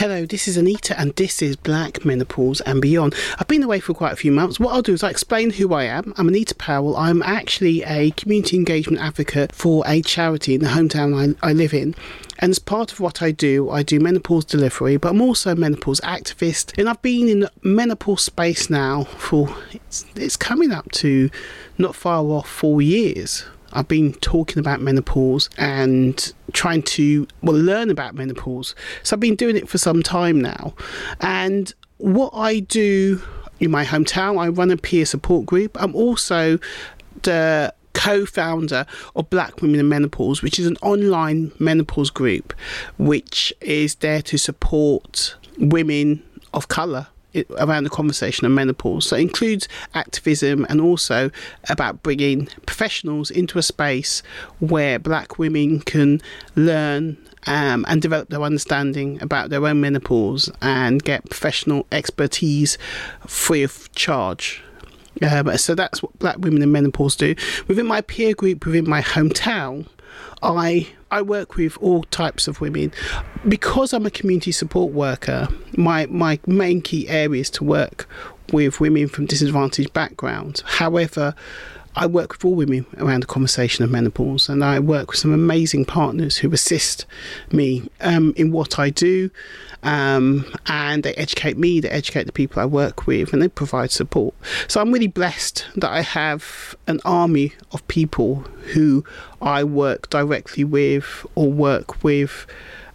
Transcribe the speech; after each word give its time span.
Hello, 0.00 0.24
this 0.24 0.48
is 0.48 0.56
Anita, 0.56 0.98
and 0.98 1.14
this 1.16 1.42
is 1.42 1.56
Black 1.56 2.06
Menopause 2.06 2.62
and 2.62 2.80
Beyond. 2.80 3.14
I've 3.38 3.48
been 3.48 3.62
away 3.62 3.80
for 3.80 3.92
quite 3.92 4.14
a 4.14 4.16
few 4.16 4.32
months. 4.32 4.58
What 4.58 4.72
I'll 4.72 4.80
do 4.80 4.94
is 4.94 5.02
I'll 5.02 5.10
explain 5.10 5.50
who 5.50 5.74
I 5.74 5.84
am. 5.84 6.14
I'm 6.16 6.26
Anita 6.26 6.54
Powell. 6.54 6.96
I'm 6.96 7.22
actually 7.22 7.82
a 7.82 8.10
community 8.12 8.56
engagement 8.56 9.02
advocate 9.02 9.54
for 9.54 9.84
a 9.86 10.00
charity 10.00 10.54
in 10.54 10.62
the 10.62 10.68
hometown 10.68 11.36
I, 11.42 11.46
I 11.46 11.52
live 11.52 11.74
in. 11.74 11.94
And 12.38 12.48
as 12.48 12.58
part 12.58 12.92
of 12.92 13.00
what 13.00 13.20
I 13.20 13.30
do, 13.30 13.68
I 13.68 13.82
do 13.82 14.00
menopause 14.00 14.46
delivery, 14.46 14.96
but 14.96 15.10
I'm 15.10 15.20
also 15.20 15.52
a 15.52 15.54
menopause 15.54 16.00
activist. 16.00 16.78
And 16.78 16.88
I've 16.88 17.02
been 17.02 17.28
in 17.28 17.46
menopause 17.62 18.24
space 18.24 18.70
now 18.70 19.04
for 19.04 19.54
it's, 19.70 20.06
it's 20.16 20.38
coming 20.38 20.72
up 20.72 20.90
to 20.92 21.28
not 21.76 21.94
far 21.94 22.24
off 22.24 22.48
four 22.48 22.80
years. 22.80 23.44
I've 23.72 23.88
been 23.88 24.12
talking 24.14 24.58
about 24.58 24.80
menopause 24.80 25.48
and 25.58 26.32
trying 26.52 26.82
to 26.82 27.26
well 27.42 27.56
learn 27.56 27.90
about 27.90 28.14
menopause. 28.14 28.74
So 29.02 29.14
I've 29.14 29.20
been 29.20 29.36
doing 29.36 29.56
it 29.56 29.68
for 29.68 29.78
some 29.78 30.02
time 30.02 30.40
now. 30.40 30.74
And 31.20 31.72
what 31.98 32.30
I 32.34 32.60
do 32.60 33.22
in 33.60 33.70
my 33.70 33.84
hometown, 33.84 34.40
I 34.40 34.48
run 34.48 34.70
a 34.70 34.76
peer 34.76 35.06
support 35.06 35.46
group. 35.46 35.76
I'm 35.80 35.94
also 35.94 36.58
the 37.22 37.74
co-founder 37.92 38.86
of 39.14 39.28
Black 39.30 39.60
Women 39.60 39.80
in 39.80 39.88
Menopause, 39.88 40.42
which 40.42 40.58
is 40.58 40.66
an 40.66 40.76
online 40.80 41.52
menopause 41.58 42.10
group 42.10 42.54
which 42.98 43.52
is 43.60 43.96
there 43.96 44.22
to 44.22 44.38
support 44.38 45.36
women 45.58 46.22
of 46.54 46.68
colour 46.68 47.08
around 47.58 47.84
the 47.84 47.90
conversation 47.90 48.46
of 48.46 48.52
menopause. 48.52 49.06
So 49.06 49.16
it 49.16 49.20
includes 49.20 49.68
activism 49.94 50.66
and 50.68 50.80
also 50.80 51.30
about 51.68 52.02
bringing 52.02 52.46
professionals 52.66 53.30
into 53.30 53.58
a 53.58 53.62
space 53.62 54.22
where 54.58 54.98
black 54.98 55.38
women 55.38 55.80
can 55.80 56.20
learn 56.56 57.16
um, 57.46 57.84
and 57.88 58.02
develop 58.02 58.28
their 58.28 58.42
understanding 58.42 59.20
about 59.22 59.50
their 59.50 59.66
own 59.66 59.80
menopause 59.80 60.50
and 60.60 61.02
get 61.02 61.28
professional 61.28 61.86
expertise 61.92 62.76
free 63.26 63.62
of 63.62 63.90
charge. 63.92 64.62
Um, 65.22 65.56
so 65.58 65.74
that's 65.74 66.02
what 66.02 66.18
black 66.18 66.38
women 66.38 66.62
in 66.62 66.72
menopause 66.72 67.16
do. 67.16 67.34
Within 67.68 67.86
my 67.86 68.00
peer 68.00 68.34
group, 68.34 68.64
within 68.64 68.88
my 68.88 69.02
hometown, 69.02 69.86
I 70.42 70.88
I 71.10 71.22
work 71.22 71.56
with 71.56 71.76
all 71.78 72.04
types 72.04 72.46
of 72.46 72.60
women. 72.60 72.92
Because 73.48 73.92
I'm 73.92 74.06
a 74.06 74.10
community 74.10 74.52
support 74.52 74.92
worker, 74.92 75.48
my, 75.76 76.06
my 76.06 76.38
main 76.46 76.80
key 76.82 77.08
area 77.08 77.40
is 77.40 77.50
to 77.50 77.64
work 77.64 78.08
with 78.52 78.80
women 78.80 79.08
from 79.08 79.26
disadvantaged 79.26 79.92
backgrounds. 79.92 80.62
However, 80.66 81.34
I 81.96 82.06
work 82.06 82.32
with 82.32 82.44
all 82.44 82.54
women 82.54 82.86
around 82.98 83.24
the 83.24 83.26
conversation 83.26 83.84
of 83.84 83.90
menopause, 83.90 84.48
and 84.48 84.64
I 84.64 84.78
work 84.78 85.10
with 85.10 85.18
some 85.18 85.32
amazing 85.32 85.86
partners 85.86 86.36
who 86.36 86.52
assist 86.52 87.04
me 87.50 87.88
um, 88.00 88.32
in 88.36 88.52
what 88.52 88.78
I 88.78 88.90
do, 88.90 89.30
um, 89.82 90.44
and 90.66 91.02
they 91.02 91.14
educate 91.14 91.58
me, 91.58 91.80
they 91.80 91.88
educate 91.88 92.24
the 92.24 92.32
people 92.32 92.62
I 92.62 92.66
work 92.66 93.08
with, 93.08 93.32
and 93.32 93.42
they 93.42 93.48
provide 93.48 93.90
support. 93.90 94.34
So 94.68 94.80
I'm 94.80 94.92
really 94.92 95.08
blessed 95.08 95.66
that 95.76 95.90
I 95.90 96.02
have 96.02 96.76
an 96.86 97.00
army 97.04 97.54
of 97.72 97.86
people 97.88 98.36
who 98.72 99.04
I 99.42 99.64
work 99.64 100.10
directly 100.10 100.62
with 100.64 101.26
or 101.34 101.50
work 101.50 102.04
with. 102.04 102.46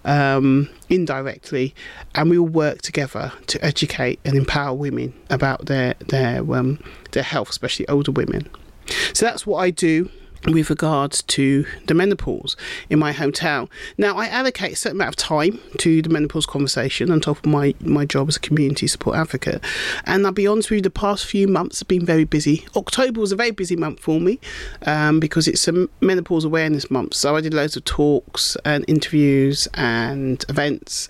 Um, 0.07 0.69
indirectly, 0.87 1.73
and 2.13 2.29
we 2.29 2.37
all 2.37 2.45
work 2.45 2.83
together 2.83 3.33
to 3.47 3.65
educate 3.65 4.19
and 4.23 4.37
empower 4.37 4.75
women 4.75 5.15
about 5.31 5.65
their 5.65 5.95
their 6.09 6.41
um, 6.53 6.77
their 7.13 7.23
health, 7.23 7.49
especially 7.49 7.87
older 7.87 8.11
women. 8.11 8.47
So 9.13 9.25
that's 9.25 9.45
what 9.45 9.57
I 9.57 9.69
do 9.69 10.09
with 10.47 10.69
regards 10.69 11.21
to 11.23 11.65
the 11.87 11.93
menopause 11.93 12.55
in 12.89 12.99
my 12.99 13.13
hometown. 13.13 13.69
Now, 13.97 14.17
I 14.17 14.27
allocate 14.27 14.73
a 14.73 14.75
certain 14.75 14.97
amount 14.97 15.09
of 15.09 15.15
time 15.15 15.59
to 15.79 16.01
the 16.01 16.09
menopause 16.09 16.45
conversation 16.45 17.11
on 17.11 17.19
top 17.19 17.37
of 17.37 17.45
my, 17.45 17.73
my 17.79 18.05
job 18.05 18.27
as 18.27 18.37
a 18.37 18.39
community 18.39 18.87
support 18.87 19.17
advocate. 19.17 19.63
And 20.05 20.25
I'll 20.25 20.31
be 20.31 20.47
honest 20.47 20.69
with 20.69 20.77
you, 20.77 20.81
the 20.81 20.89
past 20.89 21.25
few 21.25 21.47
months 21.47 21.79
have 21.79 21.87
been 21.87 22.05
very 22.05 22.25
busy. 22.25 22.65
October 22.75 23.19
was 23.19 23.31
a 23.31 23.35
very 23.35 23.51
busy 23.51 23.75
month 23.75 23.99
for 23.99 24.19
me 24.19 24.39
um, 24.85 25.19
because 25.19 25.47
it's 25.47 25.67
a 25.67 25.87
menopause 26.01 26.45
awareness 26.45 26.91
month. 26.91 27.15
So 27.15 27.35
I 27.35 27.41
did 27.41 27.53
loads 27.53 27.75
of 27.75 27.85
talks 27.85 28.55
and 28.65 28.85
interviews 28.87 29.67
and 29.73 30.43
events, 30.49 31.09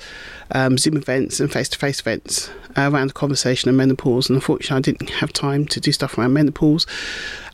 um, 0.52 0.78
Zoom 0.78 0.98
events 0.98 1.40
and 1.40 1.52
face 1.52 1.70
to 1.70 1.78
face 1.78 2.00
events 2.00 2.50
around 2.78 3.08
the 3.08 3.14
conversation 3.14 3.70
of 3.70 3.76
menopause. 3.76 4.30
And 4.30 4.36
unfortunately, 4.36 4.78
I 4.78 4.82
didn't 4.82 5.10
have 5.16 5.32
time 5.32 5.66
to 5.68 5.80
do 5.80 5.92
stuff 5.92 6.18
around 6.18 6.34
menopause 6.34 6.86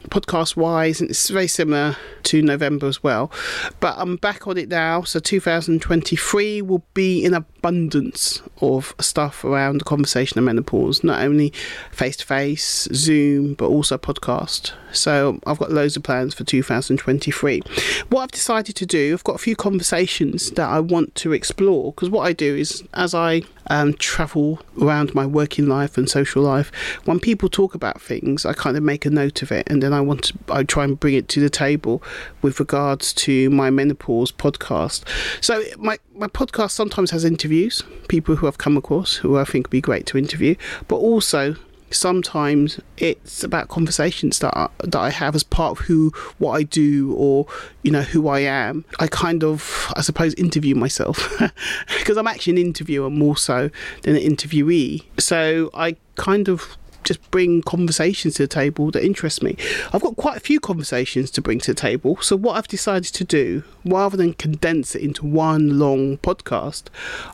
podcast 0.09 0.55
wise, 0.55 1.01
and 1.01 1.09
it's 1.09 1.29
very 1.29 1.47
similar 1.47 1.95
to 2.23 2.41
November 2.41 2.87
as 2.87 3.03
well. 3.03 3.31
But 3.79 3.95
I'm 3.97 4.15
back 4.17 4.47
on 4.47 4.57
it 4.57 4.69
now, 4.69 5.03
so 5.03 5.19
2023 5.19 6.61
will 6.61 6.83
be 6.93 7.23
in 7.23 7.33
abundance 7.61 8.41
of 8.59 8.95
stuff 8.99 9.43
around 9.43 9.77
the 9.79 9.83
conversation 9.83 10.39
of 10.39 10.43
menopause, 10.43 11.03
not 11.03 11.21
only 11.21 11.53
face 11.91 12.17
to 12.17 12.25
face, 12.25 12.87
Zoom, 12.91 13.53
but 13.53 13.67
also 13.67 13.99
podcast. 13.99 14.71
So 14.91 15.39
I've 15.45 15.59
got 15.59 15.71
loads 15.71 15.95
of 15.95 16.01
plans 16.01 16.33
for 16.33 16.43
2023. 16.43 17.61
What 18.09 18.23
I've 18.23 18.31
decided 18.31 18.75
to 18.77 18.85
do, 18.87 19.13
I've 19.13 19.23
got 19.23 19.35
a 19.35 19.39
few 19.39 19.55
conversations 19.55 20.49
that 20.51 20.67
I 20.67 20.79
want 20.79 21.13
to 21.15 21.33
explore 21.33 21.91
because 21.93 22.09
what 22.09 22.25
I 22.25 22.33
do 22.33 22.55
is 22.55 22.83
as 22.95 23.13
I 23.13 23.43
um, 23.67 23.93
travel 23.93 24.59
around 24.81 25.13
my 25.13 25.25
working 25.25 25.67
life 25.67 25.97
and 25.97 26.09
social 26.09 26.41
life, 26.41 26.71
when 27.05 27.19
people 27.19 27.47
talk 27.47 27.75
about 27.75 28.01
things, 28.01 28.43
I 28.43 28.53
kind 28.53 28.75
of 28.75 28.81
make 28.81 29.05
a 29.05 29.11
note 29.11 29.43
of 29.43 29.51
it 29.51 29.67
and 29.69 29.83
then 29.83 29.93
I 29.93 30.01
want 30.01 30.23
to, 30.25 30.33
I 30.49 30.63
try 30.63 30.83
and 30.83 30.99
bring 30.99 31.13
it 31.13 31.27
to 31.29 31.39
the 31.39 31.49
table 31.49 32.01
with 32.41 32.59
regards 32.59 33.13
to 33.13 33.51
my 33.51 33.69
menopause 33.69 34.31
podcast. 34.31 35.03
So 35.43 35.63
my, 35.77 35.99
my 36.21 36.27
podcast 36.27 36.69
sometimes 36.69 37.09
has 37.09 37.25
interviews, 37.25 37.81
people 38.07 38.35
who 38.35 38.45
I've 38.47 38.59
come 38.59 38.77
across 38.77 39.15
who 39.15 39.39
I 39.39 39.43
think 39.43 39.65
would 39.65 39.71
be 39.71 39.81
great 39.81 40.05
to 40.05 40.19
interview, 40.19 40.55
but 40.87 40.97
also 40.97 41.55
sometimes 41.89 42.79
it's 42.97 43.43
about 43.43 43.69
conversations 43.69 44.37
that 44.39 44.55
I, 44.55 44.69
that 44.83 44.99
I 44.99 45.09
have 45.09 45.33
as 45.33 45.41
part 45.41 45.79
of 45.79 45.85
who 45.85 46.11
what 46.37 46.51
I 46.51 46.63
do 46.63 47.13
or 47.15 47.47
you 47.81 47.91
know 47.91 48.03
who 48.03 48.27
I 48.27 48.41
am. 48.41 48.85
I 48.99 49.07
kind 49.07 49.43
of 49.43 49.91
I 49.95 50.01
suppose 50.01 50.35
interview 50.35 50.75
myself 50.75 51.27
because 51.97 52.17
I'm 52.17 52.27
actually 52.27 52.53
an 52.53 52.67
interviewer 52.67 53.09
more 53.09 53.35
so 53.35 53.71
than 54.03 54.15
an 54.15 54.21
interviewee. 54.21 55.03
So 55.19 55.71
I 55.73 55.95
kind 56.17 56.47
of 56.47 56.77
just 57.03 57.29
bring 57.31 57.61
conversations 57.61 58.35
to 58.35 58.43
the 58.43 58.47
table 58.47 58.91
that 58.91 59.03
interest 59.03 59.41
me. 59.43 59.55
I've 59.93 60.01
got 60.01 60.15
quite 60.15 60.37
a 60.37 60.41
few 60.41 60.59
conversations 60.59 61.31
to 61.31 61.41
bring 61.41 61.59
to 61.59 61.73
the 61.73 61.79
table. 61.79 62.17
So 62.21 62.35
what 62.35 62.57
I've 62.57 62.67
decided 62.67 63.13
to 63.13 63.23
do, 63.23 63.63
rather 63.85 64.17
than 64.17 64.33
condense 64.33 64.95
it 64.95 65.01
into 65.01 65.25
one 65.25 65.79
long 65.79 66.17
podcast, 66.19 66.83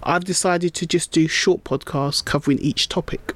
I've 0.04 0.25
decided 0.25 0.74
to 0.75 0.86
just 0.86 1.12
do 1.12 1.28
short 1.28 1.64
podcasts 1.64 2.24
covering 2.24 2.60
each 2.60 2.90
topic. 2.90 3.34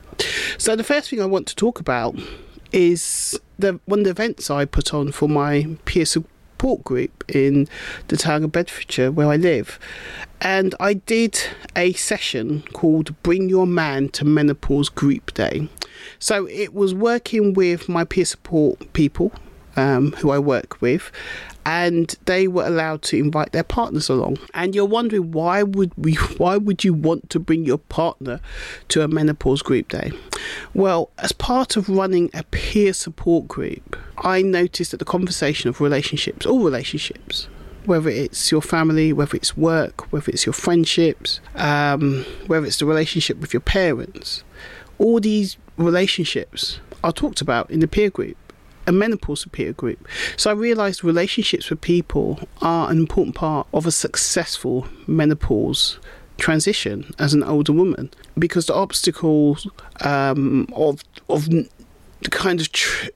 So 0.58 0.76
the 0.76 0.84
first 0.84 1.10
thing 1.10 1.22
I 1.22 1.26
want 1.26 1.48
to 1.48 1.56
talk 1.56 1.80
about 1.80 2.16
is 2.72 3.40
the 3.60 3.80
one 3.86 4.00
of 4.00 4.06
the 4.06 4.12
events 4.12 4.50
I 4.50 4.66
put 4.66 4.94
on 4.94 5.12
for 5.12 5.28
my 5.28 5.76
peer 5.86 6.06
support 6.06 6.84
group 6.84 7.24
in 7.28 7.68
the 8.08 8.18
town 8.18 8.44
of 8.44 8.52
Bedfordshire 8.52 9.12
where 9.12 9.28
I 9.28 9.36
live. 9.36 9.80
And 10.42 10.74
I 10.80 10.96
did 10.96 11.40
a 11.76 11.94
session 11.94 12.64
called 12.74 13.22
Bring 13.22 13.48
Your 13.48 13.68
Man 13.68 14.10
to 14.10 14.26
Menopause 14.26 14.90
Group 14.90 15.34
Day. 15.36 15.70
So 16.18 16.48
it 16.48 16.74
was 16.74 16.96
working 16.96 17.54
with 17.54 17.88
my 17.88 18.04
peer 18.04 18.26
support 18.26 18.92
people 18.94 19.32
um, 19.76 20.12
who 20.14 20.32
I 20.32 20.40
work 20.40 20.82
with, 20.82 21.12
and 21.66 22.16
they 22.26 22.48
were 22.48 22.66
allowed 22.66 23.04
to 23.04 23.18
invite 23.18 23.52
their 23.52 23.64
partners 23.64 24.10
along. 24.10 24.40
And 24.54 24.74
you're 24.74 24.86
wondering 24.86 25.32
why 25.32 25.64
would 25.64 25.92
we 25.96 26.14
why 26.38 26.58
would 26.58 26.84
you 26.84 26.94
want 26.94 27.30
to 27.30 27.40
bring 27.40 27.64
your 27.64 27.78
partner 27.78 28.40
to 28.90 29.04
a 29.04 29.08
menopause 29.08 29.62
group 29.62 29.90
day? 29.90 30.12
Well, 30.74 31.12
as 31.20 31.32
part 31.32 31.78
of 31.78 31.88
running 31.88 32.30
a 32.34 32.44
peer 32.46 32.94
support 32.94 33.48
group, 33.48 33.98
I 34.18 34.42
noticed 34.42 34.92
that 34.92 34.98
the 34.98 35.06
conversation 35.06 35.70
of 35.70 35.80
relationships, 35.80 36.46
all 36.46 36.64
relationships, 36.64 37.48
whether 37.86 38.10
it's 38.10 38.52
your 38.52 38.62
family, 38.62 39.12
whether 39.14 39.36
it's 39.36 39.58
work, 39.58 40.12
whether 40.12 40.32
it's 40.32 40.46
your 40.46 40.54
friendships, 40.54 41.40
um, 41.56 42.26
whether 42.48 42.66
it's 42.66 42.78
the 42.78 42.86
relationship 42.86 43.40
with 43.40 43.54
your 43.54 43.62
parents, 43.62 44.44
all 44.98 45.20
these 45.20 45.58
relationships 45.78 46.80
are 47.04 47.12
talked 47.12 47.42
about 47.42 47.70
in 47.72 47.80
the 47.80 47.88
peer 47.88 48.10
group 48.10 48.38
a 48.88 48.92
menopause 48.92 49.46
peer 49.52 49.74
group. 49.74 50.08
So 50.38 50.50
I 50.50 50.54
realised 50.54 51.04
relationships 51.04 51.70
with 51.70 51.82
people 51.82 52.40
are 52.62 52.90
an 52.90 52.98
important 52.98 53.36
part 53.36 53.68
of 53.74 53.86
a 53.86 53.92
successful 53.92 54.88
menopause 55.08 56.00
transition 56.38 57.14
as 57.20 57.34
an 57.34 57.44
older 57.44 57.72
woman 57.72 58.10
because 58.38 58.66
the 58.66 58.74
obstacles 58.74 59.68
um, 60.02 60.68
of 60.74 61.04
of 61.30 61.50
the 61.50 61.70
kind 62.30 62.60
of 62.60 62.72
tr- 62.72 63.10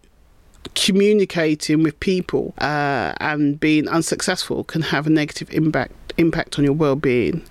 communicating 0.73 1.83
with 1.83 1.99
people 1.99 2.53
uh, 2.59 3.13
and 3.19 3.59
being 3.59 3.87
unsuccessful 3.87 4.63
can 4.63 4.81
have 4.81 5.07
a 5.07 5.09
negative 5.09 5.49
impact 5.51 5.93
impact 6.17 6.57
on 6.57 6.63
your 6.63 6.73
well-being 6.73 7.43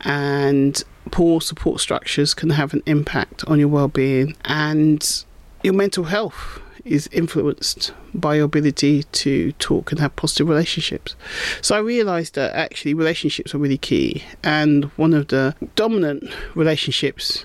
and 0.00 0.82
poor 1.12 1.40
support 1.40 1.80
structures 1.80 2.34
can 2.34 2.50
have 2.50 2.74
an 2.74 2.82
impact 2.84 3.44
on 3.46 3.60
your 3.60 3.68
well-being 3.68 4.36
and 4.44 5.24
your 5.62 5.72
mental 5.72 6.04
health 6.04 6.60
is 6.84 7.08
influenced 7.12 7.92
by 8.14 8.36
your 8.36 8.44
ability 8.44 9.02
to 9.04 9.52
talk 9.52 9.90
and 9.90 10.00
have 10.00 10.14
positive 10.16 10.48
relationships. 10.48 11.14
So 11.60 11.76
I 11.76 11.80
realized 11.80 12.34
that 12.34 12.54
actually 12.54 12.94
relationships 12.94 13.54
are 13.54 13.58
really 13.58 13.78
key, 13.78 14.24
and 14.42 14.86
one 14.96 15.12
of 15.12 15.28
the 15.28 15.54
dominant 15.76 16.32
relationships 16.54 17.44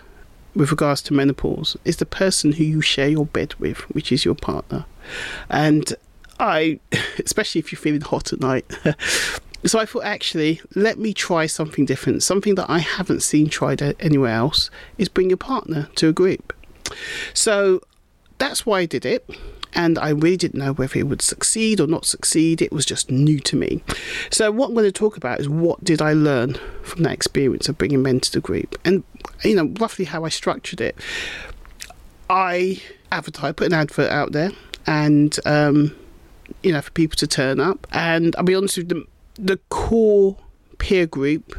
with 0.56 0.72
regards 0.72 1.02
to 1.04 1.14
menopause 1.14 1.76
is 1.84 1.98
the 1.98 2.06
person 2.06 2.54
who 2.54 2.64
you 2.64 2.82
share 2.82 3.10
your 3.10 3.26
bed 3.26 3.56
with, 3.56 3.80
which 3.92 4.12
is 4.12 4.24
your 4.24 4.36
partner. 4.36 4.86
And 5.50 5.94
I, 6.40 6.80
especially 7.24 7.60
if 7.60 7.72
you're 7.72 7.80
feeling 7.80 8.02
hot 8.02 8.34
at 8.34 8.40
night, 8.40 8.66
so 9.66 9.80
I 9.80 9.86
thought 9.86 10.04
actually, 10.04 10.62
let 10.76 11.00
me 11.00 11.14
try 11.14 11.46
something 11.46 11.86
different. 11.86 12.24
Something 12.24 12.56
that 12.56 12.70
I 12.70 12.80
haven't 12.80 13.22
seen 13.22 13.50
tried 13.50 13.82
anywhere 14.00 14.34
else 14.34 14.70
is 14.98 15.10
bring 15.10 15.30
your 15.30 15.38
partner 15.38 15.90
to 15.96 16.10
a 16.10 16.14
group. 16.14 16.54
So 17.34 17.82
that's 18.38 18.66
why 18.66 18.80
I 18.80 18.86
did 18.86 19.06
it. 19.06 19.28
And 19.76 19.98
I 19.98 20.10
really 20.10 20.38
didn't 20.38 20.60
know 20.60 20.74
whether 20.74 21.00
it 21.00 21.08
would 21.08 21.22
succeed 21.22 21.80
or 21.80 21.88
not 21.88 22.06
succeed. 22.06 22.62
It 22.62 22.72
was 22.72 22.86
just 22.86 23.10
new 23.10 23.40
to 23.40 23.56
me. 23.56 23.84
So, 24.30 24.52
what 24.52 24.68
I'm 24.68 24.76
going 24.76 24.86
to 24.86 24.92
talk 24.92 25.18
about 25.18 25.40
is 25.40 25.50
what 25.50 25.84
did 25.84 26.00
I 26.00 26.14
learn 26.14 26.60
from 26.84 27.02
that 27.04 27.14
experience 27.14 27.68
of 27.68 27.80
bringing 27.80 28.04
men 28.04 28.20
to 28.20 28.32
the 28.32 28.40
group 28.40 28.80
and, 28.86 29.04
you 29.44 29.56
know, 29.56 29.74
roughly 29.80 30.06
how 30.06 30.26
I 30.26 30.30
structured 30.30 30.80
it. 30.80 30.96
I 32.30 32.84
advertised, 33.12 33.58
put 33.58 33.68
an 33.68 33.74
advert 33.74 34.12
out 34.12 34.32
there, 34.32 34.52
and, 34.86 35.38
um, 35.46 35.96
you 36.62 36.72
know, 36.72 36.82
for 36.82 36.92
people 36.92 37.16
to 37.18 37.28
turn 37.28 37.60
up. 37.60 37.88
And 37.92 38.36
I'll 38.36 38.44
be 38.44 38.56
honest 38.56 38.78
with 38.78 38.90
them, 38.90 39.08
the 39.36 39.58
core 39.70 40.38
peer 40.78 41.06
group, 41.06 41.58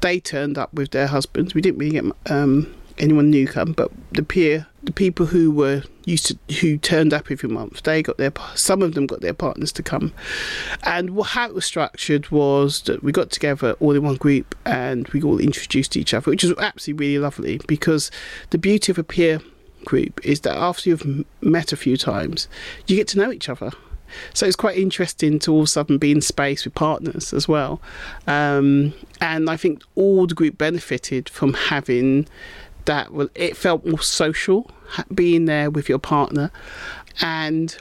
they 0.00 0.20
turned 0.20 0.58
up 0.58 0.72
with 0.74 0.90
their 0.90 1.06
husbands. 1.06 1.54
We 1.54 1.60
didn't 1.60 1.78
really 1.78 1.92
get 1.92 2.04
um, 2.30 2.74
anyone 2.98 3.30
new 3.30 3.46
come, 3.46 3.72
but 3.72 3.90
the 4.12 4.22
peer, 4.22 4.66
the 4.82 4.92
people 4.92 5.26
who 5.26 5.50
were 5.50 5.82
used 6.04 6.26
to 6.26 6.54
who 6.60 6.78
turned 6.78 7.12
up 7.12 7.30
every 7.30 7.48
month, 7.48 7.82
they 7.82 8.02
got 8.02 8.16
their 8.18 8.32
some 8.54 8.82
of 8.82 8.94
them 8.94 9.06
got 9.06 9.20
their 9.20 9.34
partners 9.34 9.72
to 9.72 9.82
come, 9.82 10.12
and 10.84 11.20
how 11.24 11.48
it 11.48 11.54
was 11.54 11.64
structured 11.64 12.30
was 12.30 12.82
that 12.82 13.02
we 13.02 13.12
got 13.12 13.30
together 13.30 13.72
all 13.80 13.94
in 13.94 14.02
one 14.02 14.16
group 14.16 14.54
and 14.64 15.08
we 15.08 15.22
all 15.22 15.38
introduced 15.38 15.96
each 15.96 16.14
other, 16.14 16.30
which 16.30 16.42
was 16.42 16.56
absolutely 16.58 17.06
really 17.06 17.18
lovely 17.18 17.60
because 17.66 18.10
the 18.50 18.58
beauty 18.58 18.92
of 18.92 18.98
a 18.98 19.04
peer 19.04 19.40
group 19.86 20.20
is 20.24 20.40
that 20.40 20.56
after 20.56 20.90
you've 20.90 21.24
met 21.40 21.72
a 21.72 21.76
few 21.76 21.96
times, 21.96 22.48
you 22.86 22.96
get 22.96 23.08
to 23.08 23.18
know 23.18 23.32
each 23.32 23.48
other. 23.48 23.70
So 24.34 24.46
it's 24.46 24.56
quite 24.56 24.76
interesting 24.76 25.38
to 25.40 25.52
all 25.52 25.60
of 25.60 25.64
a 25.64 25.68
sudden 25.68 25.98
be 25.98 26.12
in 26.12 26.20
space 26.20 26.64
with 26.64 26.74
partners 26.74 27.32
as 27.32 27.48
well. 27.48 27.80
Um, 28.26 28.92
and 29.20 29.48
I 29.48 29.56
think 29.56 29.82
all 29.94 30.26
the 30.26 30.34
group 30.34 30.58
benefited 30.58 31.28
from 31.28 31.54
having 31.54 32.28
that 32.84 33.12
well, 33.12 33.28
it 33.34 33.56
felt 33.56 33.84
more 33.84 34.00
social 34.00 34.70
being 35.12 35.46
there 35.46 35.70
with 35.70 35.88
your 35.88 35.98
partner, 35.98 36.50
and 37.20 37.76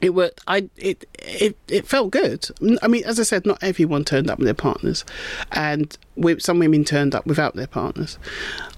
it 0.00 0.10
worked. 0.10 0.40
I 0.46 0.68
it 0.76 1.04
it 1.18 1.56
it 1.68 1.86
felt 1.86 2.10
good. 2.10 2.48
I 2.82 2.88
mean, 2.88 3.04
as 3.04 3.20
I 3.20 3.22
said, 3.22 3.46
not 3.46 3.62
everyone 3.62 4.04
turned 4.04 4.28
up 4.28 4.38
with 4.38 4.46
their 4.46 4.54
partners, 4.54 5.04
and 5.52 5.96
some 6.38 6.58
women 6.58 6.84
turned 6.84 7.14
up 7.14 7.26
without 7.26 7.54
their 7.54 7.68
partners. 7.68 8.18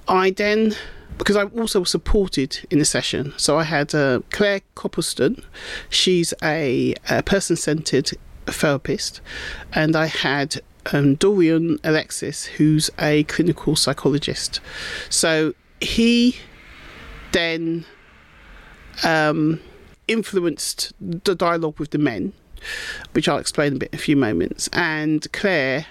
I 0.07 0.31
then 0.31 0.77
because 1.19 1.37
I 1.37 1.45
also 1.45 1.81
was 1.81 1.91
supported 1.91 2.67
in 2.71 2.79
the 2.79 2.85
session. 2.85 3.33
So 3.37 3.59
I 3.59 3.65
had 3.65 3.95
uh, 3.95 4.21
Claire 4.31 4.61
Copleston. 4.75 5.45
She's 5.89 6.35
a, 6.43 6.95
a 7.09 7.23
person 7.23 7.57
centered 7.57 8.11
therapist, 8.47 9.21
and 9.73 9.97
I 9.97 10.07
had 10.07 10.61
um, 10.93 11.15
Dorian 11.15 11.79
Alexis, 11.85 12.45
who's 12.45 12.91
a 12.99 13.25
clinical 13.25 13.77
psychologist. 13.77 14.61
So 15.09 15.55
he 15.81 16.37
then 17.33 17.85
um, 19.03 19.61
influenced 20.09 20.93
the 21.01 21.35
dialogue 21.35 21.79
with 21.79 21.91
the 21.91 21.99
men, 21.99 22.33
which 23.13 23.29
I'll 23.29 23.39
explain 23.39 23.75
a 23.75 23.77
bit 23.77 23.91
in 23.93 23.99
a 23.99 24.03
few 24.03 24.17
moments. 24.17 24.69
And 24.73 25.31
Claire 25.33 25.87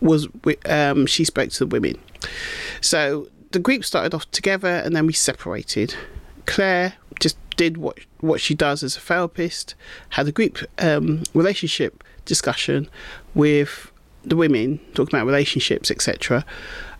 was 0.00 0.28
um, 0.66 1.06
she 1.06 1.24
spoke 1.24 1.50
to 1.50 1.58
the 1.60 1.66
women. 1.66 1.98
So 2.80 3.28
the 3.52 3.58
group 3.58 3.84
started 3.84 4.14
off 4.14 4.30
together, 4.30 4.68
and 4.68 4.94
then 4.94 5.06
we 5.06 5.12
separated. 5.12 5.94
Claire 6.46 6.94
just 7.20 7.36
did 7.56 7.76
what 7.76 7.98
what 8.20 8.40
she 8.40 8.54
does 8.54 8.82
as 8.82 8.96
a 8.96 9.00
therapist, 9.00 9.74
had 10.10 10.28
a 10.28 10.32
group 10.32 10.58
um, 10.78 11.22
relationship 11.34 12.02
discussion 12.24 12.88
with 13.34 13.90
the 14.24 14.36
women, 14.36 14.78
talking 14.94 15.16
about 15.16 15.26
relationships, 15.26 15.90
etc. 15.90 16.44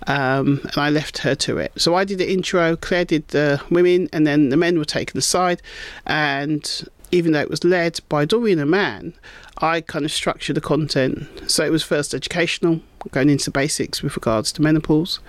Um, 0.07 0.61
and 0.63 0.79
I 0.79 0.91
left 0.91 1.19
her 1.19 1.35
to 1.35 1.59
it. 1.59 1.73
So 1.77 1.97
I 1.97 2.05
did 2.05 2.19
the 2.19 2.31
intro, 2.31 2.77
Claire 2.77 3.05
did 3.05 3.27
the 3.29 3.61
women, 3.71 4.09
and 4.13 4.27
then 4.27 4.51
the 4.51 4.57
men 4.57 4.79
were 4.79 4.85
taken 4.85 5.19
aside. 5.19 5.61
And 6.07 6.89
even 7.13 7.33
though 7.33 7.41
it 7.41 7.51
was 7.51 7.65
led 7.65 8.01
by 8.09 8.25
Dorian 8.25 8.59
and 8.59 8.71
Man, 8.71 9.15
I 9.59 9.81
kind 9.81 10.05
of 10.05 10.13
structured 10.13 10.57
the 10.57 10.61
content. 10.61 11.29
So 11.51 11.65
it 11.65 11.71
was 11.71 11.83
first 11.83 12.15
educational, 12.15 12.81
going 13.11 13.31
into 13.31 13.51
basics 13.51 14.03
with 14.03 14.17
regards 14.17 14.53
to 14.53 14.63
menopause, 14.63 15.21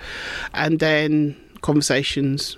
and 0.54 0.80
then 0.80 1.36
conversations 1.62 2.56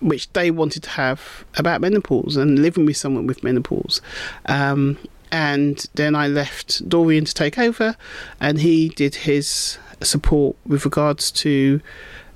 which 0.00 0.32
they 0.32 0.50
wanted 0.50 0.82
to 0.82 0.90
have 0.90 1.44
about 1.56 1.80
menopause 1.80 2.36
and 2.36 2.60
living 2.60 2.86
with 2.86 2.96
someone 2.96 3.26
with 3.26 3.44
menopause. 3.44 4.00
Um, 4.46 4.98
and 5.30 5.86
then 5.94 6.14
I 6.14 6.26
left 6.26 6.88
Dorian 6.88 7.24
to 7.24 7.34
take 7.34 7.58
over, 7.58 7.96
and 8.40 8.60
he 8.60 8.88
did 8.88 9.14
his 9.14 9.78
support 10.02 10.56
with 10.66 10.84
regards 10.84 11.30
to 11.30 11.80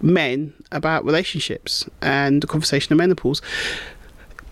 men 0.00 0.52
about 0.70 1.04
relationships 1.04 1.88
and 2.02 2.42
the 2.42 2.46
conversation 2.46 2.92
of 2.92 2.98
menopause. 2.98 3.40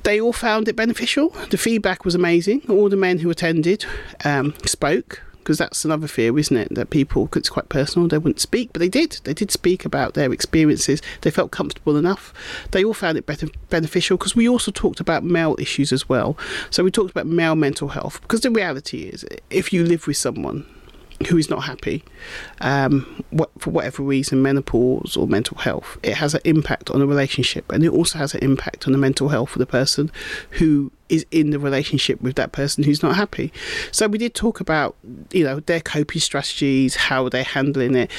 They 0.05 0.21
all 0.21 0.33
found 0.33 0.69
it 0.69 0.77
beneficial. 0.77 1.31
The 1.51 1.59
feedback 1.59 2.05
was 2.05 2.15
amazing. 2.15 2.63
All 2.69 2.89
the 2.89 2.97
men 2.97 3.21
who 3.21 3.31
attended 3.31 3.85
um, 4.25 4.55
spoke 4.65 5.23
because 5.43 5.59
that's 5.59 5.85
another 5.85 6.07
fear, 6.07 6.39
isn't 6.39 6.57
it? 6.57 6.73
That 6.73 6.91
people, 6.91 7.29
it's 7.35 7.49
quite 7.49 7.69
personal, 7.69 8.07
they 8.07 8.19
wouldn't 8.19 8.41
speak, 8.41 8.73
but 8.73 8.79
they 8.79 8.89
did. 8.89 9.21
They 9.25 9.35
did 9.35 9.51
speak 9.51 9.85
about 9.85 10.15
their 10.15 10.33
experiences. 10.33 11.03
They 11.23 11.31
felt 11.31 11.51
comfortable 11.51 11.97
enough. 11.97 12.33
They 12.71 12.85
all 12.85 12.95
found 12.95 13.19
it 13.19 13.27
better, 13.27 13.49
beneficial 13.69 14.17
because 14.17 14.37
we 14.37 14.49
also 14.49 14.71
talked 14.71 15.01
about 15.01 15.25
male 15.25 15.57
issues 15.59 15.93
as 15.93 16.09
well. 16.09 16.39
So 16.71 16.85
we 16.85 16.91
talked 16.93 17.11
about 17.11 17.27
male 17.27 17.57
mental 17.57 17.89
health 17.89 18.21
because 18.23 18.43
the 18.43 18.51
reality 18.51 19.03
is, 19.03 19.25
if 19.51 19.73
you 19.73 19.85
live 19.85 20.07
with 20.07 20.17
someone 20.17 20.65
who 21.25 21.37
is 21.37 21.51
not 21.51 21.65
happy 21.65 22.05
um, 22.61 23.25
what, 23.31 23.51
for 23.59 23.71
whatever 23.71 24.03
reason, 24.03 24.43
menopause 24.43 25.17
or 25.17 25.27
mental 25.27 25.59
health, 25.59 25.99
it 26.03 26.15
has 26.15 26.35
an 26.35 26.41
impact 26.45 26.91
on 26.91 27.01
the 27.01 27.07
relationship 27.07 27.71
and 27.73 27.85
it 27.85 27.91
also 27.91 28.19
has 28.19 28.35
an 28.35 28.43
impact 28.43 28.87
on 28.87 28.93
the 28.93 28.99
mental 28.99 29.29
health 29.29 29.53
of 29.53 29.59
the 29.59 29.67
person 29.67 30.11
who 30.51 30.91
is 31.09 31.27
in 31.31 31.51
the 31.51 31.59
relationship 31.59 32.21
with 32.23 32.37
that 32.37 32.53
person 32.53 32.85
who's 32.85 33.03
not 33.03 33.17
happy. 33.17 33.53
So 33.91 34.07
we 34.07 34.19
did 34.19 34.35
talk 34.35 34.61
about, 34.61 34.97
you 35.31 35.45
know, 35.45 35.61
their 35.61 35.81
coping 35.81 36.21
strategies, 36.21 36.97
how 36.97 37.29
they're 37.29 37.45
handling 37.45 37.95
it. 37.95 38.11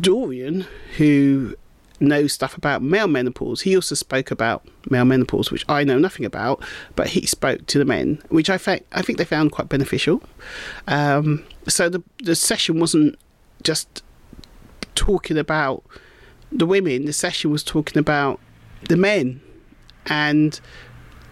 Dorian, 0.00 0.66
who 0.98 1.56
knows 2.00 2.32
stuff 2.32 2.56
about 2.56 2.82
male 2.82 3.08
menopause. 3.08 3.62
He 3.62 3.74
also 3.74 3.94
spoke 3.94 4.30
about 4.30 4.66
male 4.88 5.04
menopause, 5.04 5.50
which 5.50 5.64
I 5.68 5.84
know 5.84 5.98
nothing 5.98 6.24
about, 6.24 6.64
but 6.96 7.08
he 7.08 7.26
spoke 7.26 7.66
to 7.66 7.78
the 7.78 7.84
men, 7.84 8.22
which 8.28 8.50
I 8.50 8.58
think 8.58 8.86
I 8.92 9.02
think 9.02 9.18
they 9.18 9.24
found 9.24 9.52
quite 9.52 9.68
beneficial. 9.68 10.22
Um, 10.86 11.44
so 11.68 11.88
the 11.88 12.02
the 12.22 12.34
session 12.34 12.80
wasn't 12.80 13.18
just 13.62 14.02
talking 14.94 15.38
about 15.38 15.84
the 16.50 16.66
women. 16.66 17.04
The 17.04 17.12
session 17.12 17.50
was 17.50 17.62
talking 17.62 17.98
about 17.98 18.40
the 18.88 18.96
men, 18.96 19.40
and 20.06 20.58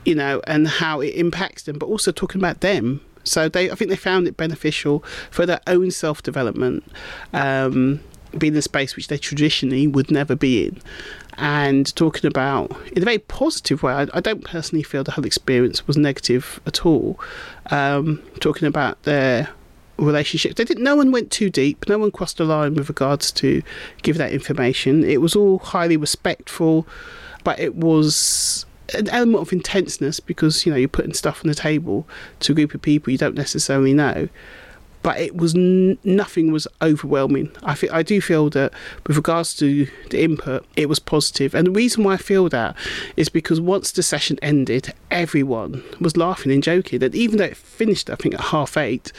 you 0.04 0.14
know, 0.14 0.40
and 0.46 0.68
how 0.68 1.00
it 1.00 1.14
impacts 1.14 1.64
them, 1.64 1.78
but 1.78 1.86
also 1.86 2.12
talking 2.12 2.40
about 2.40 2.60
them. 2.60 3.00
So 3.24 3.48
they, 3.48 3.70
I 3.70 3.74
think 3.74 3.90
they 3.90 3.96
found 3.96 4.26
it 4.26 4.36
beneficial 4.36 5.04
for 5.30 5.44
their 5.44 5.60
own 5.66 5.90
self 5.90 6.22
development. 6.22 6.84
Um, 7.32 8.00
being 8.36 8.52
in 8.52 8.58
a 8.58 8.62
space 8.62 8.96
which 8.96 9.08
they 9.08 9.18
traditionally 9.18 9.86
would 9.86 10.10
never 10.10 10.34
be 10.34 10.66
in 10.66 10.80
and 11.38 11.94
talking 11.94 12.26
about 12.26 12.70
in 12.92 13.02
a 13.02 13.04
very 13.04 13.18
positive 13.18 13.82
way. 13.82 13.92
I, 13.92 14.06
I 14.12 14.20
don't 14.20 14.44
personally 14.44 14.82
feel 14.82 15.04
the 15.04 15.12
whole 15.12 15.24
experience 15.24 15.86
was 15.86 15.96
negative 15.96 16.60
at 16.66 16.84
all. 16.84 17.18
Um, 17.70 18.22
talking 18.40 18.66
about 18.66 19.00
their 19.04 19.48
relationship, 19.98 20.56
they 20.56 20.64
didn't. 20.64 20.82
No 20.82 20.96
one 20.96 21.12
went 21.12 21.30
too 21.30 21.48
deep. 21.48 21.88
No 21.88 21.98
one 21.98 22.10
crossed 22.10 22.38
the 22.38 22.44
line 22.44 22.74
with 22.74 22.88
regards 22.88 23.30
to 23.32 23.62
give 24.02 24.18
that 24.18 24.32
information. 24.32 25.04
It 25.04 25.20
was 25.20 25.36
all 25.36 25.60
highly 25.60 25.96
respectful, 25.96 26.86
but 27.44 27.58
it 27.60 27.76
was 27.76 28.66
an 28.94 29.08
element 29.10 29.42
of 29.42 29.52
intenseness 29.52 30.18
because 30.18 30.64
you 30.64 30.72
know 30.72 30.78
you're 30.78 30.88
putting 30.88 31.14
stuff 31.14 31.44
on 31.44 31.48
the 31.48 31.54
table 31.54 32.08
to 32.40 32.52
a 32.52 32.54
group 32.54 32.72
of 32.72 32.80
people 32.80 33.10
you 33.10 33.18
don't 33.18 33.34
necessarily 33.34 33.92
know 33.92 34.30
but 35.08 35.18
it 35.18 35.34
was 35.42 35.54
n- 35.54 35.96
nothing 36.04 36.52
was 36.52 36.66
overwhelming. 36.82 37.50
I 37.62 37.74
feel 37.74 37.90
I 38.00 38.02
do 38.02 38.20
feel 38.20 38.50
that 38.50 38.70
with 39.06 39.16
regards 39.16 39.54
to 39.56 39.86
the 40.10 40.22
input, 40.22 40.66
it 40.76 40.88
was 40.88 40.98
positive. 40.98 41.18
positive, 41.18 41.54
and 41.54 41.66
the 41.66 41.70
reason 41.70 42.04
why 42.04 42.14
I 42.14 42.16
feel 42.16 42.48
that 42.48 42.76
is 43.16 43.28
because 43.28 43.60
once 43.60 43.92
the 43.92 44.02
session 44.02 44.38
ended, 44.40 44.94
everyone 45.10 45.82
was 46.00 46.16
laughing 46.16 46.52
and 46.52 46.62
joking, 46.62 47.02
and 47.02 47.14
even 47.14 47.38
though 47.38 47.44
it 47.44 47.56
finished, 47.56 48.08
I 48.10 48.14
think 48.14 48.34
at 48.34 48.40
half 48.40 48.76
eight, 48.76 49.12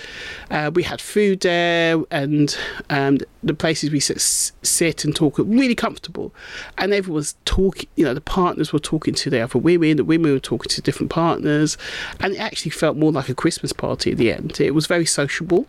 uh, 0.50 0.72
we 0.74 0.84
had 0.84 1.02
food 1.02 1.42
there, 1.42 1.98
and 2.12 2.58
um, 2.90 3.18
the 3.44 3.54
places 3.54 3.92
we 3.92 4.00
sit, 4.00 4.22
sit 4.64 5.06
and 5.06 5.16
talk 5.16 5.38
really 5.38 5.76
comfortable, 5.76 6.34
and 6.78 6.94
everyone 6.94 7.16
was 7.16 7.36
talking. 7.46 7.90
You 7.96 8.06
know, 8.06 8.14
the 8.14 8.22
partners 8.22 8.72
were 8.72 8.80
talking 8.80 9.14
to 9.16 9.30
the 9.30 9.42
other 9.42 9.60
women, 9.60 9.98
the 9.98 10.04
women 10.04 10.32
were 10.32 10.40
talking 10.40 10.70
to 10.70 10.82
different 10.82 11.12
partners, 11.12 11.78
and 12.20 12.34
it 12.34 12.40
actually 12.40 12.72
felt 12.72 12.98
more 12.98 13.12
like 13.12 13.30
a 13.30 13.36
Christmas 13.36 13.74
party 13.74 14.12
at 14.12 14.18
the 14.18 14.32
end. 14.32 14.60
It 14.62 14.74
was 14.74 14.88
very 14.88 15.06
sociable 15.06 15.68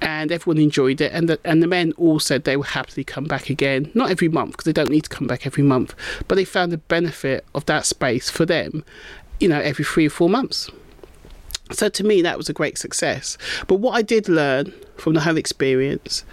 and 0.00 0.30
everyone 0.30 0.62
enjoyed 0.62 1.00
it. 1.00 1.12
And 1.12 1.28
the, 1.28 1.40
and 1.44 1.62
the 1.62 1.66
men 1.66 1.92
all 1.96 2.18
said 2.18 2.44
they 2.44 2.56
would 2.56 2.68
happily 2.68 3.04
come 3.04 3.24
back 3.24 3.50
again, 3.50 3.90
not 3.94 4.10
every 4.10 4.28
month 4.28 4.52
because 4.52 4.64
they 4.64 4.72
don't 4.72 4.90
need 4.90 5.04
to 5.04 5.10
come 5.10 5.26
back 5.26 5.46
every 5.46 5.62
month, 5.62 5.94
but 6.28 6.34
they 6.34 6.44
found 6.44 6.72
the 6.72 6.78
benefit 6.78 7.44
of 7.54 7.66
that 7.66 7.86
space 7.86 8.30
for 8.30 8.44
them, 8.44 8.84
you 9.40 9.48
know, 9.48 9.60
every 9.60 9.84
three 9.84 10.06
or 10.06 10.10
four 10.10 10.28
months. 10.28 10.70
So 11.72 11.88
to 11.88 12.04
me, 12.04 12.22
that 12.22 12.36
was 12.36 12.48
a 12.48 12.52
great 12.52 12.76
success. 12.78 13.38
But 13.66 13.76
what 13.76 13.92
I 13.92 14.02
did 14.02 14.28
learn 14.28 14.74
from 14.96 15.14
the 15.14 15.20
whole 15.20 15.38
experience 15.38 16.24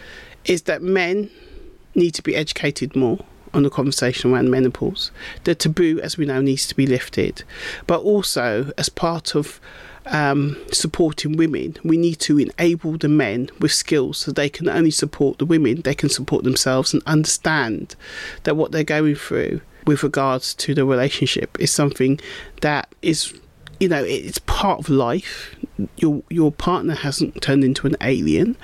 is 0.45 0.63
that 0.63 0.81
men 0.81 1.29
need 1.95 2.11
to 2.15 2.21
be 2.21 2.35
educated 2.35 2.95
more 2.95 3.23
on 3.53 3.63
the 3.63 3.69
conversation 3.69 4.33
around 4.33 4.49
menopause. 4.49 5.11
The 5.43 5.55
taboo, 5.55 5.99
as 6.01 6.17
we 6.17 6.25
know, 6.25 6.41
needs 6.41 6.67
to 6.67 6.75
be 6.75 6.87
lifted. 6.87 7.43
But 7.87 8.01
also, 8.01 8.71
as 8.77 8.89
part 8.89 9.35
of 9.35 9.59
um, 10.11 10.57
supporting 10.71 11.37
women, 11.37 11.77
we 11.83 11.97
need 11.97 12.19
to 12.21 12.37
enable 12.37 12.97
the 12.97 13.07
men 13.07 13.49
with 13.59 13.71
skills 13.71 14.19
so 14.19 14.31
they 14.31 14.49
can 14.49 14.69
only 14.69 14.91
support 14.91 15.39
the 15.39 15.45
women, 15.45 15.81
they 15.81 15.95
can 15.95 16.09
support 16.09 16.43
themselves 16.43 16.93
and 16.93 17.01
understand 17.05 17.95
that 18.43 18.55
what 18.55 18.71
they're 18.71 18.83
going 18.83 19.15
through 19.15 19.61
with 19.87 20.03
regards 20.03 20.53
to 20.53 20.75
the 20.75 20.85
relationship 20.85 21.59
is 21.59 21.71
something 21.71 22.19
that 22.61 22.93
is 23.01 23.33
you 23.79 23.87
know 23.87 24.03
it's 24.03 24.37
part 24.39 24.79
of 24.79 24.89
life. 24.89 25.55
Your 25.97 26.21
your 26.29 26.51
partner 26.51 26.93
hasn't 26.93 27.41
turned 27.41 27.63
into 27.63 27.87
an 27.87 27.95
alien. 28.01 28.55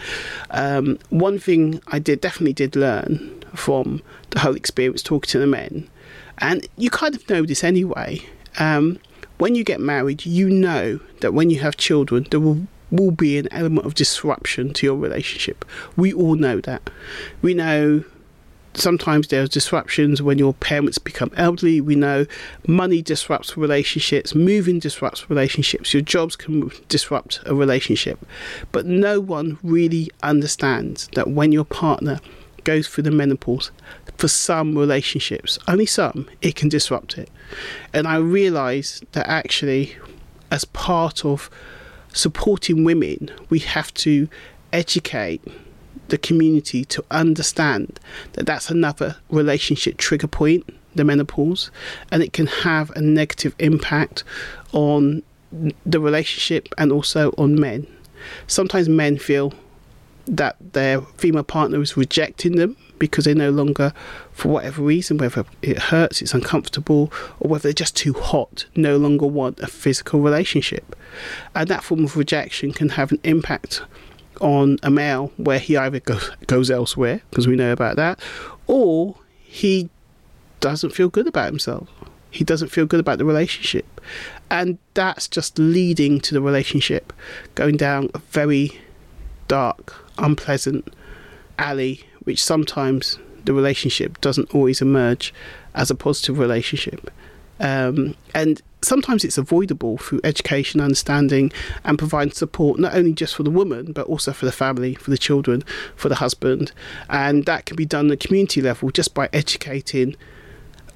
Um, 0.51 0.99
one 1.09 1.39
thing 1.39 1.81
i 1.87 1.97
did 1.97 2.21
definitely 2.21 2.53
did 2.53 2.75
learn 2.75 3.43
from 3.55 4.03
the 4.29 4.39
whole 4.39 4.55
experience 4.55 5.01
talking 5.01 5.29
to 5.29 5.39
the 5.39 5.47
men. 5.47 5.89
And 6.37 6.67
you 6.77 6.91
kind 6.91 7.15
of 7.15 7.27
know 7.29 7.43
this 7.43 7.63
anyway. 7.63 8.21
Um, 8.59 8.99
when 9.37 9.55
you 9.55 9.63
get 9.63 9.79
married, 9.79 10.25
you 10.25 10.49
know 10.49 10.99
that 11.21 11.33
when 11.33 11.49
you 11.49 11.59
have 11.59 11.77
children, 11.77 12.27
there 12.29 12.39
will 12.39 12.67
will 12.89 13.11
be 13.11 13.37
an 13.37 13.49
element 13.51 13.85
of 13.85 13.93
disruption 13.93 14.71
to 14.71 14.85
your 14.85 14.95
relationship. 14.95 15.65
We 15.97 16.13
all 16.13 16.35
know 16.35 16.61
that. 16.61 16.89
We 17.41 17.53
know 17.53 18.05
sometimes 18.73 19.27
there's 19.27 19.49
disruptions 19.49 20.21
when 20.21 20.37
your 20.37 20.53
parents 20.53 20.97
become 20.97 21.31
elderly. 21.35 21.81
We 21.81 21.95
know 21.95 22.25
money 22.67 23.01
disrupts 23.01 23.57
relationships, 23.57 24.35
moving 24.35 24.79
disrupts 24.79 25.29
relationships, 25.29 25.93
your 25.93 26.01
jobs 26.01 26.35
can 26.35 26.71
disrupt 26.87 27.41
a 27.45 27.55
relationship. 27.55 28.25
But 28.71 28.85
no 28.85 29.19
one 29.19 29.57
really 29.63 30.09
understands 30.23 31.09
that 31.15 31.29
when 31.29 31.51
your 31.51 31.65
partner 31.65 32.19
goes 32.63 32.87
through 32.87 33.03
the 33.03 33.11
menopause, 33.11 33.71
for 34.17 34.27
some 34.27 34.77
relationships, 34.77 35.59
only 35.67 35.85
some, 35.85 36.27
it 36.41 36.55
can 36.55 36.69
disrupt 36.69 37.17
it. 37.17 37.29
And 37.93 38.07
I 38.07 38.17
realised 38.17 39.05
that 39.13 39.27
actually, 39.27 39.95
as 40.51 40.65
part 40.65 41.23
of 41.23 41.49
supporting 42.13 42.83
women, 42.83 43.31
we 43.49 43.59
have 43.59 43.93
to 43.95 44.27
educate 44.73 45.41
the 46.07 46.17
community 46.17 46.85
to 46.85 47.03
understand 47.11 47.99
that 48.33 48.45
that's 48.45 48.69
another 48.69 49.17
relationship 49.29 49.97
trigger 49.97 50.27
point, 50.27 50.65
the 50.95 51.03
menopause, 51.03 51.69
and 52.11 52.23
it 52.23 52.33
can 52.33 52.47
have 52.47 52.89
a 52.91 53.01
negative 53.01 53.53
impact 53.59 54.23
on 54.71 55.21
the 55.85 55.99
relationship 55.99 56.67
and 56.77 56.91
also 56.91 57.33
on 57.37 57.59
men. 57.59 57.85
Sometimes 58.47 58.89
men 58.89 59.17
feel 59.17 59.53
that 60.27 60.57
their 60.73 61.01
female 61.01 61.43
partner 61.43 61.81
is 61.81 61.95
rejecting 61.95 62.55
them 62.55 62.75
because 62.99 63.25
they 63.25 63.33
no 63.33 63.49
longer, 63.49 63.93
for 64.31 64.49
whatever 64.49 64.81
reason, 64.81 65.17
whether 65.17 65.45
it 65.61 65.77
hurts, 65.77 66.21
it's 66.21 66.33
uncomfortable, 66.33 67.11
or 67.39 67.49
whether 67.49 67.63
they're 67.63 67.73
just 67.73 67.95
too 67.95 68.13
hot, 68.13 68.65
no 68.75 68.97
longer 68.97 69.25
want 69.25 69.59
a 69.59 69.67
physical 69.67 70.19
relationship. 70.19 70.95
And 71.55 71.67
that 71.69 71.83
form 71.83 72.03
of 72.03 72.17
rejection 72.17 72.71
can 72.73 72.89
have 72.89 73.11
an 73.11 73.19
impact 73.23 73.81
on 74.41 74.77
a 74.83 74.91
male 74.91 75.31
where 75.37 75.59
he 75.59 75.75
either 75.75 75.99
goes, 75.99 76.31
goes 76.47 76.71
elsewhere, 76.71 77.21
because 77.29 77.47
we 77.47 77.55
know 77.55 77.71
about 77.71 77.95
that, 77.95 78.19
or 78.67 79.15
he 79.43 79.89
doesn't 80.59 80.91
feel 80.91 81.09
good 81.09 81.27
about 81.27 81.47
himself. 81.47 81.89
He 82.29 82.43
doesn't 82.43 82.69
feel 82.69 82.85
good 82.85 82.99
about 82.99 83.17
the 83.17 83.25
relationship. 83.25 84.01
And 84.49 84.77
that's 84.93 85.27
just 85.27 85.57
leading 85.57 86.19
to 86.21 86.33
the 86.33 86.41
relationship 86.41 87.13
going 87.55 87.77
down 87.77 88.09
a 88.13 88.19
very 88.19 88.79
dark, 89.47 89.95
unpleasant 90.17 90.93
alley 91.57 92.03
which 92.27 92.43
sometimes 92.43 93.17
the 93.45 93.53
relationship 93.53 94.19
doesn't 94.19 94.53
always 94.53 94.81
emerge 94.81 95.33
as 95.73 95.89
a 95.89 95.95
positive 95.95 96.37
relationship. 96.37 97.09
Um, 97.61 98.15
and 98.35 98.61
sometimes 98.81 99.23
it's 99.23 99.37
avoidable 99.37 99.97
through 99.97 100.19
education, 100.25 100.81
understanding, 100.81 101.53
and 101.85 101.97
providing 101.97 102.33
support 102.33 102.79
not 102.79 102.93
only 102.93 103.13
just 103.13 103.33
for 103.33 103.43
the 103.43 103.49
woman, 103.49 103.93
but 103.93 104.07
also 104.07 104.33
for 104.33 104.43
the 104.43 104.51
family, 104.51 104.95
for 104.95 105.09
the 105.09 105.17
children, 105.17 105.63
for 105.95 106.09
the 106.09 106.15
husband. 106.15 106.73
And 107.09 107.45
that 107.45 107.65
can 107.65 107.77
be 107.77 107.85
done 107.85 108.11
at 108.11 108.19
community 108.19 108.61
level 108.61 108.91
just 108.91 109.13
by 109.13 109.29
educating 109.31 110.17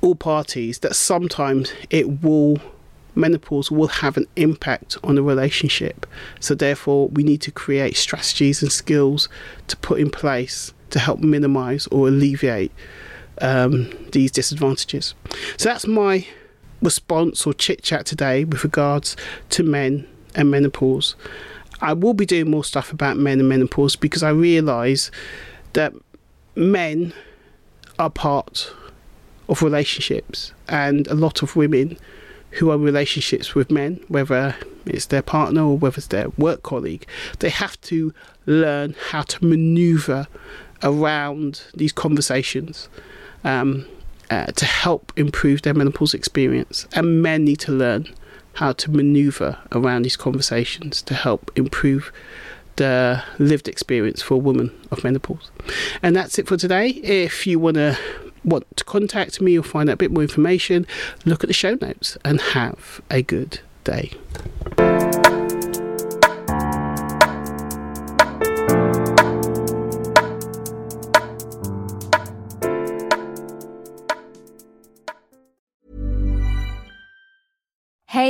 all 0.02 0.16
parties 0.16 0.80
that 0.80 0.98
sometimes 0.98 1.72
it 1.90 2.22
will 2.22 2.60
menopause 3.16 3.72
will 3.72 3.88
have 3.88 4.18
an 4.18 4.28
impact 4.36 4.98
on 5.02 5.16
the 5.16 5.24
relationship. 5.24 6.06
So 6.42 6.56
therefore 6.56 7.08
we 7.08 7.24
need 7.24 7.42
to 7.44 7.52
create 7.52 7.96
strategies 7.96 8.62
and 8.62 8.72
skills 8.72 9.30
to 9.68 9.78
put 9.78 10.02
in 10.02 10.10
place 10.10 10.74
to 10.92 11.00
help 11.00 11.20
minimize 11.20 11.88
or 11.88 12.08
alleviate 12.08 12.72
um, 13.42 13.92
these 14.12 14.32
disadvantages. 14.32 15.14
So 15.58 15.70
that's 15.70 15.88
my 15.88 16.26
response 16.82 17.46
or 17.46 17.54
chit 17.54 17.84
chat 17.84 18.06
today 18.06 18.44
with 18.44 18.64
regards 18.64 19.16
to 19.50 19.64
men 19.64 20.08
and 20.36 20.50
menopause. 20.50 21.16
I 21.82 21.94
will 21.94 22.14
be 22.14 22.26
doing 22.26 22.50
more 22.50 22.64
stuff 22.64 22.92
about 22.92 23.18
men 23.18 23.40
and 23.40 23.50
menopause 23.50 23.96
because 23.96 24.24
I 24.24 24.30
realise 24.30 25.12
that 25.74 25.94
men 26.56 27.14
are 27.98 28.10
part 28.10 28.72
of 29.50 29.62
relationships 29.62 30.54
and 30.68 31.08
a 31.08 31.14
lot 31.14 31.42
of 31.42 31.56
women 31.56 31.98
who 32.52 32.70
are 32.70 32.76
in 32.76 32.84
relationships 32.84 33.56
with 33.56 33.72
men, 33.72 34.00
whether 34.08 34.56
it's 34.86 35.08
their 35.08 35.22
partner 35.22 35.64
or 35.64 35.78
whether 35.78 35.98
it's 35.98 36.08
their 36.08 36.30
work 36.32 36.64
colleague, 36.64 37.06
they 37.40 37.50
have 37.50 37.80
to 37.82 38.14
learn 38.46 38.96
how 39.10 39.22
to 39.22 39.44
maneuver 39.46 40.28
around 40.84 41.64
these 41.76 41.92
conversations 41.92 42.90
um, 43.44 43.86
uh, 44.30 44.48
to 44.48 44.66
help 44.66 45.12
improve 45.16 45.62
their 45.62 45.74
menopause 45.74 46.14
experience. 46.14 46.88
And 46.94 47.22
men 47.22 47.44
need 47.44 47.60
to 47.62 47.72
learn 47.72 48.08
how 48.54 48.74
to 48.74 48.92
maneuver 48.92 49.58
around 49.72 50.04
these 50.04 50.18
conversations 50.18 51.02
to 51.04 51.14
help 51.14 51.52
improve 51.56 52.12
the 52.78 53.24
lived 53.38 53.68
experience 53.68 54.22
for 54.22 54.36
a 54.36 54.38
woman 54.38 54.72
of 54.92 55.04
menopause. 55.04 55.52
And 56.02 56.16
that's 56.16 56.40
it 56.40 56.48
for 56.48 56.58
today. 56.58 56.90
If 56.90 57.46
you 57.46 57.60
want 57.60 57.76
to 57.76 57.98
want 58.44 58.66
to 58.76 58.84
contact 58.84 59.40
me 59.40 59.58
or 59.58 59.64
find 59.64 59.90
out 59.90 59.94
a 59.94 59.98
bit 59.98 60.12
more 60.12 60.24
information, 60.24 60.88
look 61.26 61.44
at 61.44 61.48
the 61.48 61.54
show 61.54 61.78
notes 61.80 62.18
and 62.26 62.42
have 62.42 63.02
a 63.12 63.22
good 63.22 63.60
day. 63.84 64.12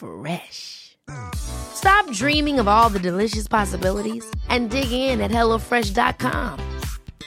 Fresh. 0.00 0.96
Stop 1.34 2.10
dreaming 2.12 2.58
of 2.58 2.68
all 2.68 2.88
the 2.88 2.98
delicious 2.98 3.48
possibilities 3.48 4.24
and 4.48 4.70
dig 4.70 4.92
in 4.92 5.20
at 5.20 5.30
HelloFresh.com. 5.30 6.78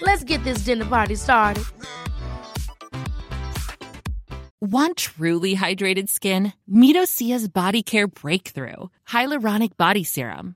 Let's 0.02 0.24
get 0.24 0.44
this 0.44 0.64
dinner 0.66 0.86
party 0.86 1.16
started. 1.16 1.66
Want 4.62 4.96
truly 4.96 5.58
hydrated 5.58 6.08
skin? 6.08 6.54
Meet 6.68 6.96
Osea's 6.96 7.50
Body 7.50 7.84
Care 7.84 8.08
Breakthrough 8.08 8.88
Hyaluronic 9.08 9.76
Body 9.76 10.06
Serum. 10.06 10.56